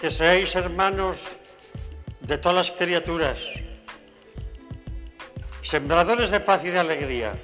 [0.00, 1.18] que seáis hermanos
[2.20, 3.40] de todas las criaturas,
[5.62, 7.34] sembradores de paz y de alegría,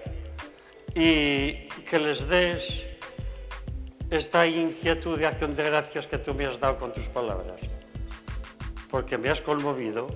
[0.95, 2.87] y que les des
[4.11, 7.59] esta inquietud de acción de gracias que tú me has dado con tus palabras,
[8.89, 10.07] porque me has conmovido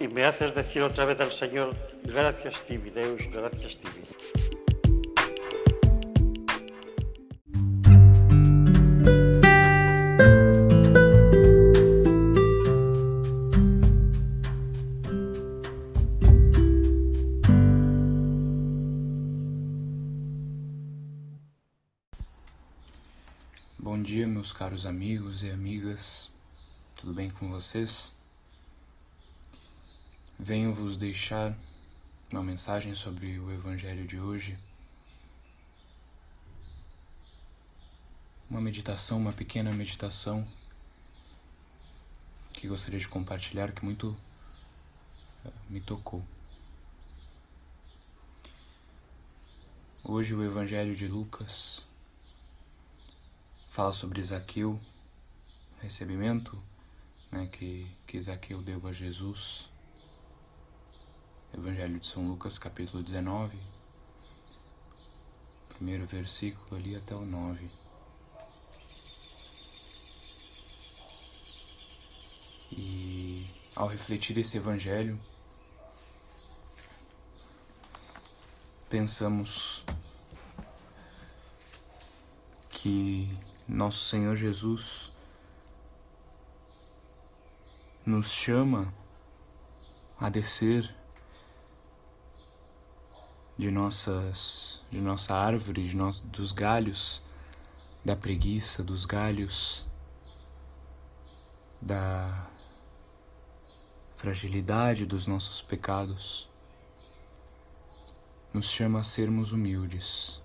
[0.00, 4.02] y me haces decir otra vez al Señor, gracias Tibi, gracias Tibi.
[23.94, 26.28] Bom dia, meus caros amigos e amigas,
[26.96, 28.12] tudo bem com vocês?
[30.36, 31.56] Venho vos deixar
[32.32, 34.58] uma mensagem sobre o Evangelho de hoje.
[38.50, 40.44] Uma meditação, uma pequena meditação
[42.52, 44.16] que gostaria de compartilhar que muito
[45.46, 46.20] eh, me tocou.
[50.02, 51.86] Hoje o Evangelho de Lucas
[53.74, 54.78] fala sobre Zaqueu,
[55.80, 56.56] recebimento
[57.28, 59.68] né, que, que Zaqueu deu a Jesus.
[61.52, 63.58] Evangelho de São Lucas, capítulo 19,
[65.70, 67.68] primeiro versículo ali até o 9.
[72.70, 75.18] E ao refletir esse Evangelho,
[78.88, 79.82] pensamos
[82.70, 85.12] que nosso Senhor Jesus
[88.04, 88.92] nos chama
[90.20, 90.94] a descer
[93.56, 97.22] de nossas de nossa árvore, de nós, dos galhos
[98.04, 99.86] da preguiça, dos galhos
[101.80, 102.48] da
[104.14, 106.48] fragilidade dos nossos pecados.
[108.52, 110.43] Nos chama a sermos humildes.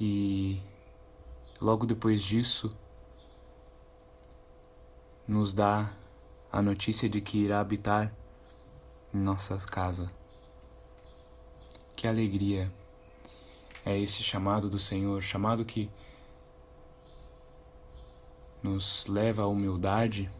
[0.00, 0.62] E
[1.60, 2.74] logo depois disso,
[5.26, 5.92] nos dá
[6.50, 8.12] a notícia de que irá habitar
[9.12, 10.10] em nossa casa.
[11.96, 12.72] Que alegria
[13.84, 15.90] é esse chamado do Senhor, chamado que
[18.62, 20.30] nos leva à humildade,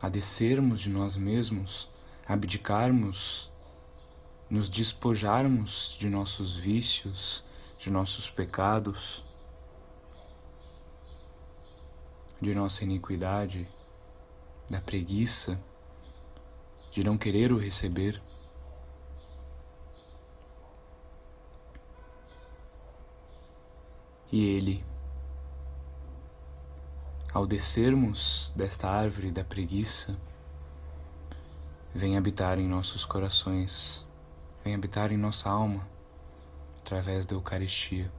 [0.00, 1.88] a descermos de nós mesmos,
[2.26, 3.50] abdicarmos,
[4.48, 7.44] nos despojarmos de nossos vícios,
[7.82, 9.24] de nossos pecados,
[12.40, 13.68] de nossa iniquidade,
[14.70, 15.60] da preguiça,
[16.92, 18.22] de não querer o receber.
[24.30, 24.84] E Ele,
[27.34, 30.16] ao descermos desta árvore da preguiça,
[31.92, 34.06] vem habitar em nossos corações,
[34.62, 35.90] vem habitar em nossa alma
[36.82, 38.10] através da Eucaristia.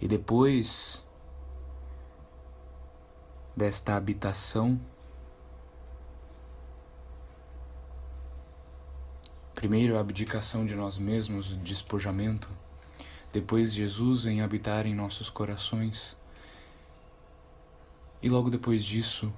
[0.00, 1.06] E depois
[3.56, 4.80] desta habitação,
[9.54, 12.48] primeiro a abdicação de nós mesmos, o despojamento,
[13.32, 16.16] depois Jesus vem habitar em nossos corações,
[18.22, 19.32] e logo depois disso,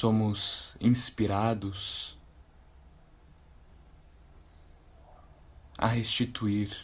[0.00, 2.16] somos inspirados
[5.76, 6.74] a restituir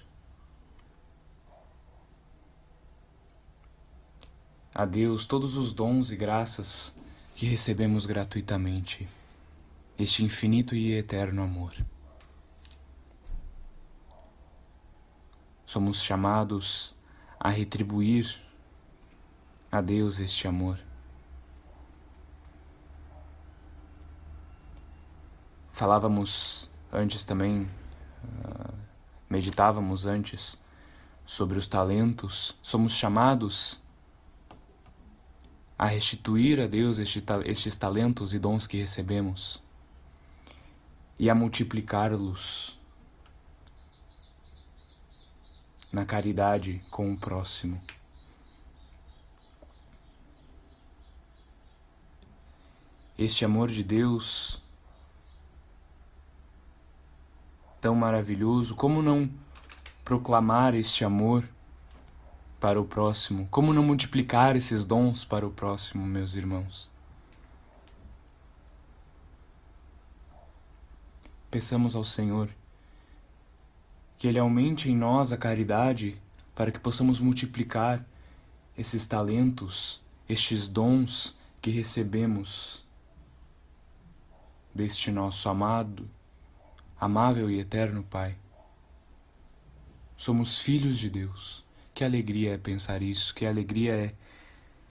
[4.75, 6.95] a Deus todos os dons e graças
[7.35, 9.09] que recebemos gratuitamente,
[9.99, 11.73] este infinito e eterno amor.
[15.65, 16.95] Somos chamados
[17.41, 18.39] a retribuir
[19.73, 20.79] a Deus este amor.
[25.77, 28.75] Falávamos antes também, uh,
[29.29, 30.59] meditávamos antes
[31.23, 33.83] sobre os talentos, somos chamados
[35.79, 39.63] a restituir a Deus estes talentos e dons que recebemos
[41.19, 42.81] e a multiplicá-los
[45.93, 47.79] na caridade com o próximo.
[53.19, 54.65] Este amor de Deus
[57.87, 59.31] tão maravilhoso, como não
[60.05, 61.49] proclamar este amor
[62.59, 63.47] para o próximo?
[63.49, 66.91] Como não multiplicar esses dons para o próximo, meus irmãos?
[71.49, 72.49] Peçamos ao Senhor
[74.19, 76.21] que Ele aumente em nós a caridade
[76.57, 78.05] para que possamos multiplicar
[78.77, 82.85] esses talentos, estes dons que recebemos
[84.75, 86.11] deste nosso amado,
[86.99, 88.37] amável e eterno Pai.
[90.17, 91.65] Somos filhos de Deus.
[91.95, 94.15] Que alegria é pensar isso, que alegria é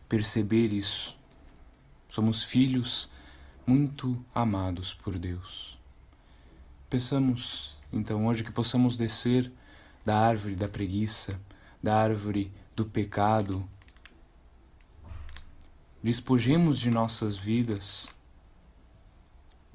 [0.10, 1.18] perceber isso.
[2.10, 3.10] Somos filhos
[3.66, 5.78] muito amados por Deus.
[6.90, 9.52] Peçamos, então, hoje que possamos descer
[10.06, 11.40] da árvore da preguiça,
[11.82, 13.68] da árvore do pecado.
[16.02, 18.08] Despojemos de nossas vidas,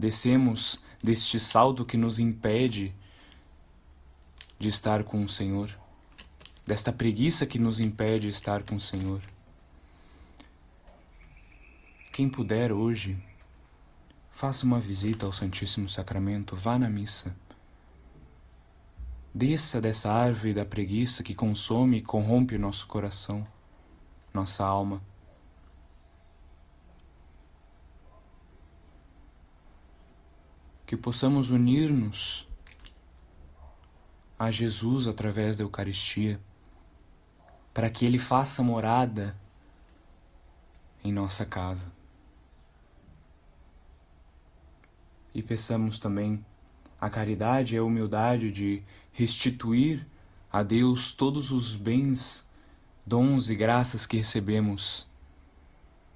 [0.01, 2.95] descemos deste saldo que nos impede
[4.59, 5.71] de estar com o Senhor,
[6.67, 9.21] desta preguiça que nos impede de estar com o Senhor.
[12.11, 13.23] Quem puder hoje,
[14.33, 17.37] faça uma visita ao Santíssimo Sacramento, vá na missa.
[19.35, 23.47] Desça dessa árvore da preguiça que consome e corrompe o nosso coração,
[24.33, 25.03] nossa alma.
[30.91, 32.49] Que possamos unir-nos
[34.37, 36.41] a Jesus através da Eucaristia,
[37.73, 39.37] para que Ele faça morada
[41.05, 41.93] em nossa casa.
[45.33, 46.45] E peçamos também
[47.01, 48.83] a caridade e a humildade de
[49.13, 50.05] restituir
[50.51, 52.45] a Deus todos os bens,
[53.07, 55.07] dons e graças que recebemos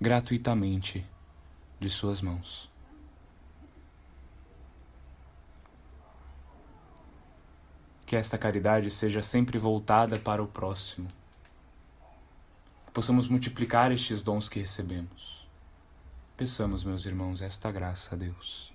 [0.00, 1.06] gratuitamente
[1.78, 2.73] de Suas mãos.
[8.14, 11.08] Que esta caridade seja sempre voltada para o próximo.
[12.86, 15.44] Que possamos multiplicar estes dons que recebemos.
[16.36, 18.72] Peçamos, meus irmãos, esta graça a Deus.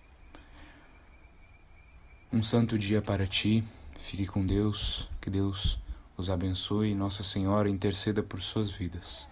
[2.33, 3.63] Um santo dia para ti.
[3.97, 5.09] Fique com Deus.
[5.21, 5.79] Que Deus
[6.17, 6.93] os abençoe.
[6.93, 9.29] Nossa Senhora interceda por suas vidas.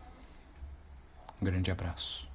[1.42, 2.26] Um grande abraço.